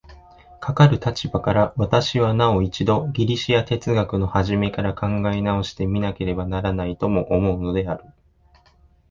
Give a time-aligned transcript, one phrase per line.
[0.59, 8.05] かかる立場から、私はなお一度ギリシヤ哲学の始から考え直して見なければならないとも思うのである。